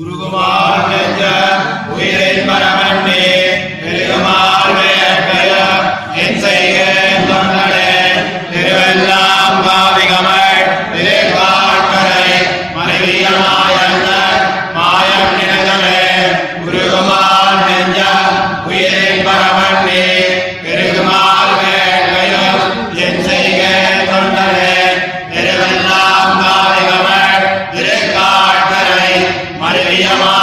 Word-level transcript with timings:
உருகுமான் 0.00 0.92
உயிரை 1.94 2.32
பரவண்டே 2.48 3.20
Maria. 29.94 30.33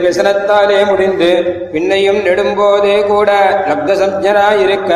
விசனத்தாலே 0.00 0.80
முடிந்து 0.84 1.30
பின்னையும் 1.72 2.20
நெடும்போதே 2.22 2.96
கூட 3.06 3.30
லப்த 3.68 3.92
சப்ஜனாயிருக்க 3.94 4.92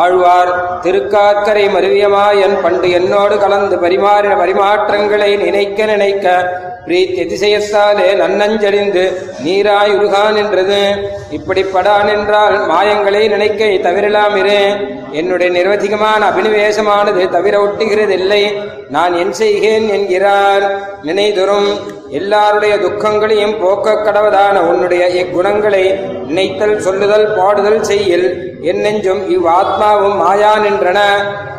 ஆழ்வார் 0.00 0.50
திருக்காக்கரை 0.84 1.64
மருவியமாயன் 1.74 2.56
பண்டு 2.62 2.88
என்னோடு 2.98 3.34
கலந்து 3.38 3.76
பரிமாறின 3.76 4.36
பரிமாற்றங்களை 4.42 5.30
நினைக்க 5.44 5.84
நினைக்க 5.84 6.26
பிரீத் 6.86 7.18
எதிசயத்தாலே 7.22 8.06
நன்னஞ்சடிந்து 8.20 9.02
நீராய் 9.44 9.92
உருகான் 9.96 10.38
என்றது 10.42 10.80
இப்படிப்படா 11.36 11.96
நின்றால் 12.08 12.56
மாயங்களை 12.70 13.22
நினைக்க 13.28 13.64
தவிரலாமிரு 13.86 14.58
என்னுடைய 15.20 15.48
நிர்வதிகமான 15.56 16.20
அபினிவேசமானது 16.30 17.28
தவிர 17.28 17.54
ஒட்டுகிறதில்லை. 17.64 18.42
நான் 18.88 19.14
என் 19.22 19.32
செய்கிறேன் 19.32 19.88
என்கிறார். 19.88 20.64
நினைதுறும் 21.02 21.68
எல்லாருடைய 22.08 22.74
துக்கங்களையும் 22.76 23.58
போக்க 23.60 23.92
கடவதான 23.92 24.56
உன்னுடைய 24.70 25.04
இக்குணங்களை 25.20 25.84
நினைத்தல் 26.26 26.80
சொல்லுதல் 26.80 27.28
பாடுதல் 27.36 27.80
செய்யல். 27.80 28.26
என்னெஞ்சும் 28.70 29.22
இவ்வாத்ம 29.36 29.81
ஆத்மாவும் 29.82 30.18
மாயா 30.22 30.50
நின்றன. 30.64 30.98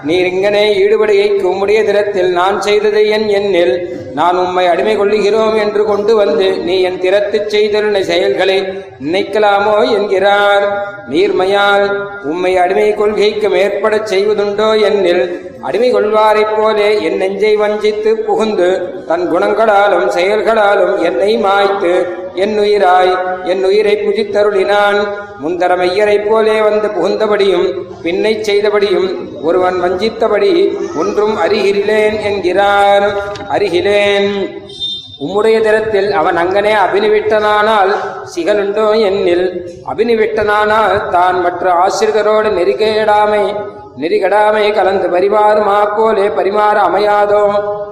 நீர் 0.08 0.28
இங்கனே 0.30 0.62
ஈடுபடையை 0.84 1.25
உம்முடைய 1.50 1.80
திறத்தில் 1.88 2.30
நான் 2.38 2.58
செய்தது 2.62 3.02
என் 3.16 3.28
எண்ணில். 3.38 3.74
நான் 4.20 4.38
உம்மை 4.44 4.64
அடிமை 4.72 4.94
கொள்ளுகிறோம் 4.98 5.56
என்று 5.64 5.84
கொண்டு 5.90 6.14
வந்து 6.22 6.48
நீ 6.68 6.75
என் 6.90 7.00
திறத்து 7.04 7.38
செய்தருள 7.54 8.00
செயல்களை 8.12 8.58
நினைக்கலாமோ 9.06 9.75
என்கிறார். 9.98 10.66
நீர்மையால் 11.12 11.86
உம்மை 12.31 12.54
அடிமை 12.64 12.90
கொள்கைக்கு 13.00 13.50
மேற்படச் 13.56 14.10
செய்வதுண்டோ 14.14 14.70
என்னில் 14.90 15.24
அடிமை 15.68 15.90
கொள்வாரைப் 15.94 16.56
போலே 16.58 16.90
என் 17.08 17.20
நெஞ்சை 17.24 17.54
வஞ்சித்து 17.64 18.14
புகுந்து 18.28 18.70
தன் 19.08 19.25
குணங்களாலும் 19.34 20.10
செயல்களாலும் 20.18 20.96
என்னை 21.10 21.31
மாய்த்து 21.46 21.94
என் 22.35 22.59
உயிராய் 22.59 23.13
என் 23.44 23.63
உயிரை 23.63 23.95
புஜித்தருளினான். 23.95 25.00
முந்தர 25.44 25.77
மையரைப் 25.77 26.30
போலே 26.30 26.62
வந்து 26.62 26.88
புகுந்தபடியும் 26.88 27.68
பின்னை 28.03 28.33
செய்தபடியும் 28.41 29.41
ஒருவன் 29.41 29.81
வஞ்சித்தபடி 29.81 30.77
ஒன்றும் 30.97 31.38
அறிகிறிலேன் 31.38 32.21
என்கிறார் 32.21 33.07
அறிகிலேன் 33.50 34.30
உம்முடைய 35.19 35.62
திறத்தில் 35.62 36.12
அவன் 36.12 36.38
அங்கனே 36.38 36.74
அபினிவிட்டனானால் 36.85 37.91
சிகனுண்டோ 38.36 38.88
என்னில். 39.09 39.45
அபினிவிட்டனானால் 39.91 41.09
தான் 41.09 41.41
மற்ற 41.41 41.71
ஆசிரியரோடு 41.71 42.50
நெருக்கேடாமை. 42.50 43.45
நெறிகடாமை 43.98 44.74
கலந்து 44.74 45.07
பரிமாறுமா 45.07 45.95
போலே 45.98 46.28
பரிமாற 46.28 46.78
அமையாதோ? 46.90 47.44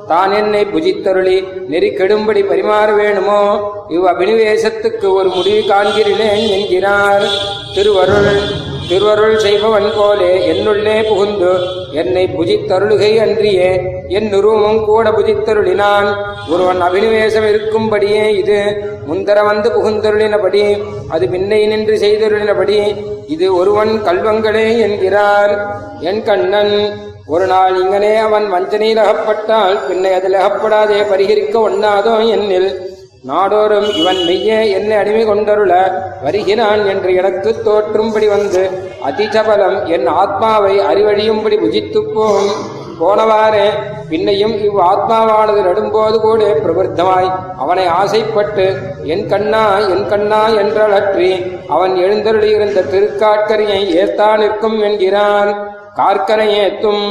தான் 0.07 0.31
என்னை 0.31 0.65
புஜித்தருளி 0.65 1.68
நெறி 1.68 1.89
கெடும்படி 1.89 2.42
பரிமாற 2.44 2.95
வேணுமோ? 2.95 3.42
இவ் 3.89 4.06
அபினிவேசத்துக்கு 4.06 5.13
ஒரு 5.13 5.30
முடிவு 5.30 5.74
காண்கிறேன் 5.74 6.50
என்கிறார் 6.50 7.24
திருவருள். 7.75 8.60
திருவருள் 8.91 9.38
செய்பவன் 9.38 9.91
போலே 9.97 10.31
என்னுள்ளே 10.51 11.07
புகுந்து 11.07 11.51
என்னை 11.91 12.23
புஜித்தருளுகை 12.38 13.11
அன்றியே. 13.19 13.69
என் 14.07 14.33
உருவமும் 14.33 14.85
கூட 14.85 15.09
புஜித்தருளினான். 15.09 16.07
ஒருவன் 16.49 16.81
அபினிவேசம் 16.81 17.47
இருக்கும்படியே 17.51 18.38
இது. 18.38 18.59
முந்தர 19.09 19.45
வந்து 19.45 19.69
புகுந்தருளினபடி 19.69 20.83
அது 21.09 21.27
பின்னை 21.27 21.67
நின்று 21.67 21.95
செய்தருளினபடி 21.95 22.79
இது 23.27 23.55
ஒருவன் 23.55 24.01
கல்வங்களே 24.05 24.79
என்கிறார். 24.79 25.55
என் 25.99 26.23
கண்ணன் 26.23 26.75
ஒரு 27.25 27.45
நாள் 27.45 27.83
இங்கனே 27.83 28.15
அவன் 28.17 28.49
வஞ்சனையில் 28.49 28.97
அகப்பட்டால் 28.97 29.79
பின்னை 29.89 30.13
அதில் 30.13 30.33
அகப்படாதே 30.33 31.01
பரிகரிக்க 31.11 31.55
ஒண்ணாதோ 31.69 32.15
என்னில். 32.37 32.90
நாடோறும் 33.23 33.89
இவன் 33.94 34.18
மெய்யே 34.18 34.71
என்னை 34.71 34.97
அடிமை 34.97 35.23
கொண்டருள 35.25 35.73
வருகிறான் 36.23 36.85
என்று 36.85 37.15
எனக்கு 37.15 37.56
தோற்றும்படி 37.65 38.27
வந்து 38.27 38.62
அதிசபலம் 39.03 39.88
என் 39.88 40.07
ஆத்மாவை 40.07 40.79
அறிவழியும்படி 40.79 41.57
புஜித்துப் 41.57 42.13
போகும் 42.13 42.53
போனவாறே 43.00 43.68
பின்னையும் 44.09 44.56
இவ் 44.63 44.79
ஆத்மாவானது 44.83 45.62
நடும்போது 45.62 46.19
கூட 46.19 46.44
பிரபுத்தமாய் 46.63 47.29
அவனை 47.57 47.85
ஆசைப்பட்டு 47.85 48.65
என் 49.03 49.27
கண்ணா 49.27 49.63
என் 49.88 50.07
கண்ணா 50.07 50.50
என்றழற்றி 50.50 51.29
அவன் 51.68 51.95
எழுந்தருளியிருந்த 51.95 52.81
திருக்காட்கரையை 52.91 53.81
ஏத்தா 53.95 54.38
நிற்கும் 54.38 54.79
என்கிறான். 54.81 55.51
கார்க்கரை 55.95 56.47
ஏத்தும் 56.59 57.06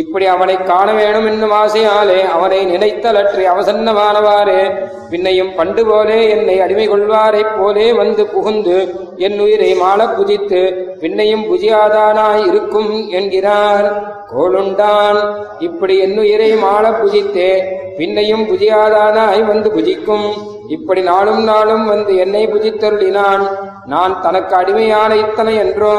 இப்படி 0.00 0.26
அவனை 0.26 0.56
காண 0.62 0.92
வேணும் 0.92 1.26
என்னும் 1.26 1.52
ஆசையாலே 1.52 2.18
அவனை 2.28 2.58
நினைத்தலற்றி 2.72 3.44
அவசன்னமானவாறே 3.52 4.62
பின்னையும் 5.10 5.52
பண்டு 5.56 5.82
போலே 5.86 6.18
என்னை 6.28 6.56
அடிமை 6.60 6.88
கொள்வாரைப் 6.88 7.54
போலே 7.58 7.86
வந்து 7.92 8.26
புகுந்து 8.26 8.76
என் 9.16 9.38
உயிரை 9.38 9.74
மாள 9.74 10.04
புஜித்து 10.04 10.62
பின்னையும் 11.00 11.44
புஜியாதானாய் 11.50 12.44
இருக்கும் 12.46 12.90
என்கிறார். 13.10 13.88
கோளுண்டான் 14.32 15.20
இப்படி 15.58 15.98
என் 15.98 16.18
உயிரை 16.18 16.50
மாள 16.56 16.84
புஜித்தே 16.90 17.50
பின்னையும் 17.98 18.44
புஜியாதானாய் 18.50 19.42
வந்து 19.46 19.70
புஜிக்கும். 19.76 20.28
இப்படி 20.68 21.00
நாளும் 21.02 21.42
நாளும் 21.44 21.86
வந்து 21.86 22.16
என்னை 22.16 22.46
புஜித்தருளினான். 22.46 23.44
நான் 23.92 24.14
தனக்கு 24.22 24.54
அடிமையான 24.56 25.10
இத்தனை 25.16 25.54
என்றோ 25.64 25.94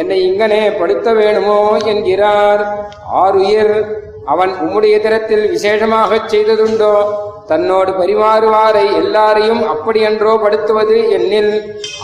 என்னை 0.00 0.18
இங்கனே 0.28 0.62
படுத்த 0.80 1.12
வேணுமோ 1.18 1.58
என்கிறார். 1.92 2.62
ஆறுயிர் 3.22 3.74
அவன் 4.32 4.52
உம்முடைய 4.64 4.96
திறத்தில் 5.04 5.44
விசேஷமாகச் 5.54 6.30
செய்ததுண்டோ 6.32 6.94
தன்னோடு 7.50 7.90
பரிமாறுவாரை 8.00 8.84
எல்லாரையும் 8.98 9.62
அப்படியென்றோ 9.72 10.32
படுத்துவது 10.42 10.96
என்னில். 11.16 11.54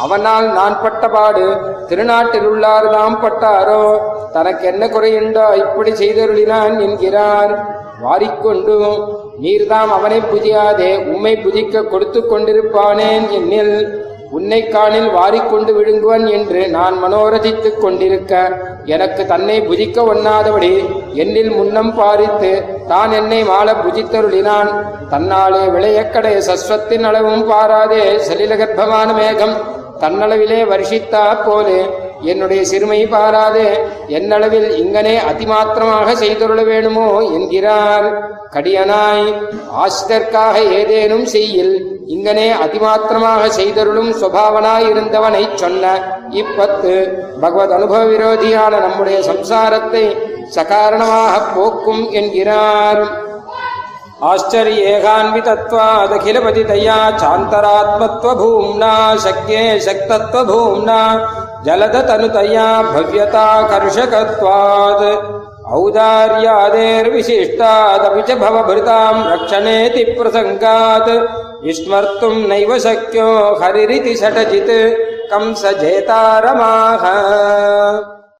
அவனால் 0.04 0.46
நான் 0.58 0.76
பட்ட 0.84 1.08
பாடு 1.08 1.44
திருநாட்டில் 1.90 2.48
உள்ளார்தாம் 2.52 3.18
பட்டாரோ 3.24 3.82
தனக்கு 4.36 4.64
என்ன 4.72 4.84
குறையுண்டோ 4.86 5.46
இப்படி 5.64 5.92
செய்தருளினான் 6.02 6.74
என்கிறார். 6.86 7.54
வாரிக்கொண்டு 8.02 8.74
நீர்தாம் 9.44 9.92
அவனை 9.98 10.18
புதியாதே 10.32 10.90
உம்மை 11.12 11.36
புதிக்க 11.44 11.84
கொடுத்து 11.92 12.20
கொண்டிருப்பானேன் 12.22 13.26
என்னில். 13.38 13.76
உன்னை 14.30 14.68
காணில் 14.68 15.08
வாரிக்கொண்டு 15.10 15.72
விழுங்குவன் 15.72 16.26
என்று 16.26 16.68
நான் 16.68 17.04
மனோரதித்துக் 17.04 17.80
கொண்டிருக்க 17.80 18.60
எனக்கு 18.84 19.26
தன்னை 19.26 19.60
புதிக்க 19.60 20.02
ஒண்ணாதபடி 20.02 20.88
என்னில் 21.14 21.54
முன்னம் 21.54 21.94
பாரித்து 21.94 22.62
தான் 22.88 23.12
என்னை 23.12 23.44
மாள 23.44 23.72
புஜித்தருளினான். 23.72 24.70
தன்னாலே 25.10 25.62
விளையக்கடைய 25.74 26.38
சஸ்வத்தின் 26.38 27.02
அளவும் 27.02 27.48
பாராதே 27.48 28.02
சலிலகர்ப்பமான 28.28 29.14
மேகம். 29.14 29.56
தன்னளவிலே 30.00 30.60
வருஷித்தா 30.70 31.44
போலே 31.44 31.90
என்னுடைய 32.20 32.64
சிறுமை 32.64 33.06
பாராதே 33.06 33.68
என்னளவில் 34.08 34.70
இங்கனே 34.82 35.16
அதிமாத்திரமாக 35.30 36.12
செய்தருள 36.12 36.64
வேணுமோ 36.64 37.20
என்கிறார். 37.22 38.08
கடியனாய் 38.54 39.34
ஆசிதற்காக 39.84 40.58
ஏதேனும் 40.58 41.24
செய்யில் 41.24 41.95
இங்கனே 42.15 42.47
அதிமாத்திரமாக 42.65 43.41
செய்தருளும் 43.57 44.11
சுபாவனாய் 44.21 44.87
இருந்தவனைச் 44.91 45.57
சொன்ன 45.61 45.83
இப்பத்து 46.41 46.93
பகவத் 47.43 47.75
அனுபவ 47.77 48.01
விரோதியான 48.11 48.73
நம்முடைய 48.85 49.17
சம்சாரத்தை 49.31 50.03
சகாரணமாக 50.55 51.33
போக்கும் 51.55 52.03
என்கிறார் 52.21 53.03
आश्चर्येकान्वितत्वादखिलपतितया 54.23 56.97
चान्तरात्मत्वभूम्ना 57.21 58.93
शक्ये 59.17 59.79
शक्तत्वभूम्ना 59.85 60.99
जलदतनुतया 61.65 62.67
भव्यताकर्षकत्वात् 62.91 65.03
औदार्यादेर्विशिष्टादपि 65.77 68.21
च 68.23 68.35
भवभृताम् 68.39 69.25
रक्षणेति 69.25 70.03
प्रसङ्गात् 70.13 71.44
विस्मर्तुम् 71.65 72.47
नैव 72.49 72.77
शक्यो 72.85 73.27
हरिरिति 73.63 74.15
षटजित् 74.21 74.71
कंसजेतारमाः 75.33 77.05